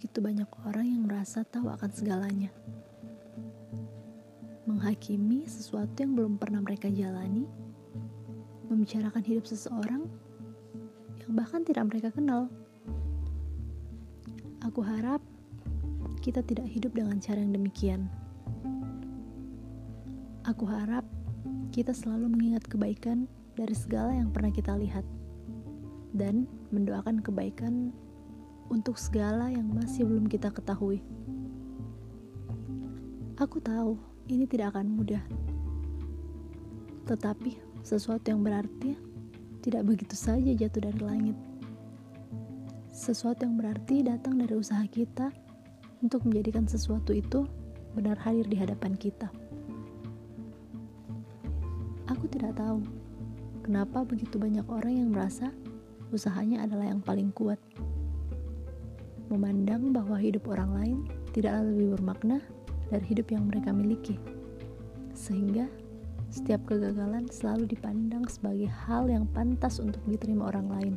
[0.00, 2.48] begitu banyak orang yang merasa tahu akan segalanya.
[4.64, 7.44] Menghakimi sesuatu yang belum pernah mereka jalani,
[8.72, 10.08] membicarakan hidup seseorang
[11.20, 12.48] yang bahkan tidak mereka kenal.
[14.64, 15.20] Aku harap
[16.24, 18.08] kita tidak hidup dengan cara yang demikian.
[20.48, 21.04] Aku harap
[21.76, 25.04] kita selalu mengingat kebaikan dari segala yang pernah kita lihat
[26.16, 27.92] dan mendoakan kebaikan
[28.70, 31.02] untuk segala yang masih belum kita ketahui.
[33.34, 33.98] Aku tahu
[34.30, 35.20] ini tidak akan mudah,
[37.10, 38.94] tetapi sesuatu yang berarti
[39.60, 41.36] tidak begitu saja jatuh dari langit.
[42.94, 45.34] Sesuatu yang berarti datang dari usaha kita
[45.98, 47.50] untuk menjadikan sesuatu itu
[47.98, 49.26] benar hadir di hadapan kita.
[52.06, 52.84] Aku tidak tahu
[53.66, 55.50] kenapa begitu banyak orang yang merasa
[56.10, 57.58] usahanya adalah yang paling kuat
[59.30, 60.96] memandang bahwa hidup orang lain
[61.30, 62.42] tidaklah lebih bermakna
[62.90, 64.18] dari hidup yang mereka miliki.
[65.14, 65.70] Sehingga
[66.30, 70.94] setiap kegagalan selalu dipandang sebagai hal yang pantas untuk diterima orang lain,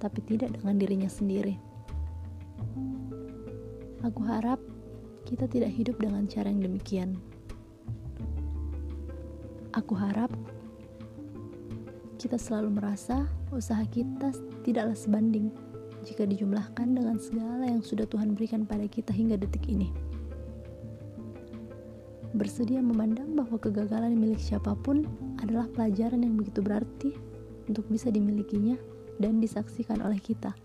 [0.00, 1.60] tapi tidak dengan dirinya sendiri.
[4.04, 4.60] Aku harap
[5.28, 7.20] kita tidak hidup dengan cara yang demikian.
[9.76, 10.32] Aku harap
[12.16, 14.32] kita selalu merasa usaha kita
[14.64, 15.52] tidaklah sebanding
[16.08, 19.92] jika dijumlahkan dengan segala yang sudah Tuhan berikan pada kita hingga detik ini.
[22.32, 25.04] Bersedia memandang bahwa kegagalan milik siapa pun
[25.44, 27.12] adalah pelajaran yang begitu berarti
[27.68, 28.80] untuk bisa dimilikinya
[29.20, 30.56] dan disaksikan oleh kita.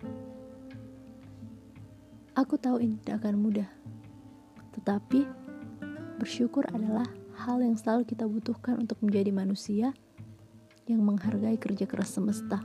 [2.40, 3.70] Aku tahu ini tidak akan mudah,
[4.80, 5.28] tetapi
[6.18, 7.06] bersyukur adalah
[7.44, 9.92] hal yang selalu kita butuhkan untuk menjadi manusia
[10.88, 12.64] yang menghargai kerja keras semesta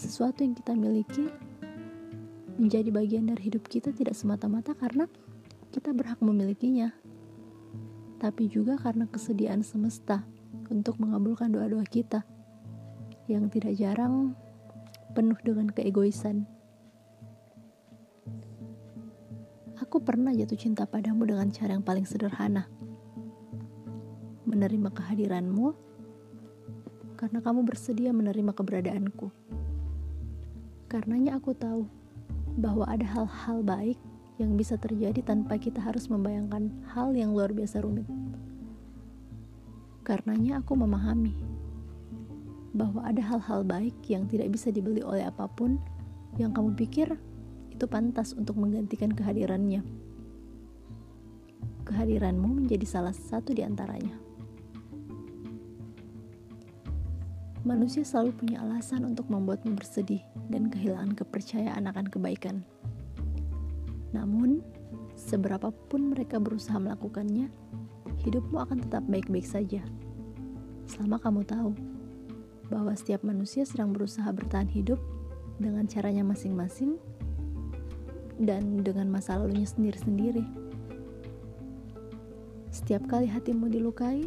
[0.00, 1.28] sesuatu yang kita miliki
[2.56, 5.04] menjadi bagian dari hidup kita tidak semata-mata karena
[5.68, 6.96] kita berhak memilikinya,
[8.16, 10.24] tapi juga karena kesediaan semesta
[10.72, 12.24] untuk mengabulkan doa-doa kita
[13.28, 14.32] yang tidak jarang
[15.12, 16.48] penuh dengan keegoisan.
[19.80, 22.68] Aku pernah jatuh cinta padamu dengan cara yang paling sederhana.
[24.48, 25.74] Menerima kehadiranmu
[27.20, 29.28] karena kamu bersedia menerima keberadaanku.
[30.90, 31.86] Karenanya aku tahu
[32.58, 33.94] bahwa ada hal-hal baik
[34.42, 38.10] yang bisa terjadi tanpa kita harus membayangkan hal yang luar biasa rumit.
[40.02, 41.38] Karenanya aku memahami
[42.74, 45.78] bahwa ada hal-hal baik yang tidak bisa dibeli oleh apa pun
[46.42, 47.14] yang kamu pikir
[47.70, 49.86] itu pantas untuk menggantikan kehadirannya.
[51.86, 54.29] Kehadiranmu menjadi salah satu di antaranya.
[57.60, 62.64] Manusia selalu punya alasan untuk membuatmu bersedih dan kehilangan kepercayaan akan kebaikan.
[64.16, 64.64] Namun,
[65.12, 67.52] seberapapun mereka berusaha melakukannya,
[68.24, 69.84] hidupmu akan tetap baik-baik saja.
[70.88, 71.76] Selama kamu tahu
[72.72, 74.96] bahwa setiap manusia sedang berusaha bertahan hidup
[75.60, 76.96] dengan caranya masing-masing
[78.40, 80.48] dan dengan masa lalunya sendiri-sendiri.
[82.72, 84.24] Setiap kali hatimu dilukai,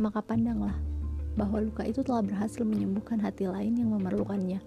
[0.00, 0.93] maka pandanglah
[1.34, 4.62] bahwa luka itu telah berhasil menyembuhkan hati lain yang memerlukannya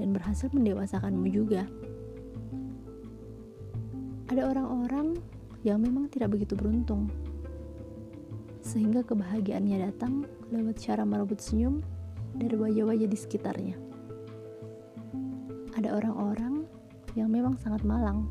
[0.00, 1.68] dan berhasil mendewasakanmu juga.
[4.32, 5.20] Ada orang-orang
[5.60, 7.12] yang memang tidak begitu beruntung,
[8.64, 11.84] sehingga kebahagiaannya datang lewat cara merebut senyum
[12.38, 13.76] dari wajah-wajah di sekitarnya.
[15.76, 16.64] Ada orang-orang
[17.18, 18.30] yang memang sangat malang,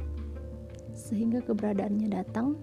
[0.95, 2.55] sehingga keberadaannya datang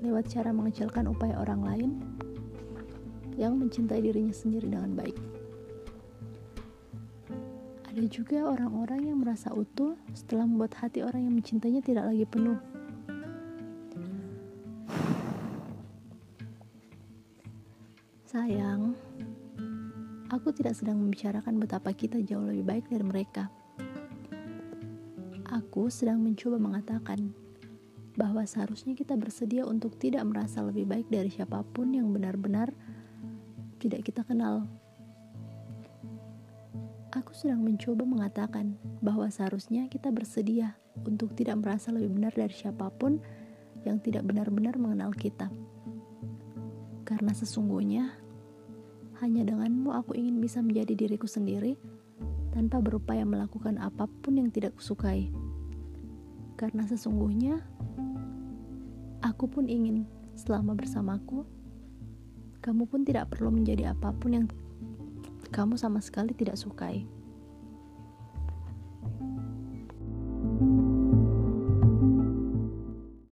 [0.00, 1.90] lewat cara mengecilkan upaya orang lain
[3.36, 5.16] yang mencintai dirinya sendiri dengan baik.
[7.92, 12.60] Ada juga orang-orang yang merasa utuh setelah membuat hati orang yang mencintainya tidak lagi penuh.
[18.28, 18.92] Sayang,
[20.28, 23.48] aku tidak sedang membicarakan betapa kita jauh lebih baik dari mereka.
[25.48, 27.32] Aku sedang mencoba mengatakan
[28.12, 32.76] bahwa seharusnya kita bersedia untuk tidak merasa lebih baik dari siapa pun yang benar-benar
[33.76, 34.64] tidak kita kenal.
[37.16, 42.92] Aku sedang mencoba mengatakan bahwa seharusnya kita bersedia untuk tidak merasa lebih benar dari siapa
[42.92, 43.20] pun
[43.88, 45.48] yang tidak benar-benar mengenal kita.
[47.06, 48.12] Karena sesungguhnya,
[49.24, 51.80] hanya denganmu aku ingin bisa menjadi diriku sendiri
[52.52, 55.32] tanpa berupaya melakukan apa pun yang tidak kusukai.
[56.60, 57.64] Karena sesungguhnya,
[59.24, 60.04] aku pun ingin
[60.36, 61.48] selama bersamaku,
[62.66, 64.46] kamu pun tidak perlu menjadi apa pun yang
[65.54, 67.06] kamu sama sekali tidak sukai.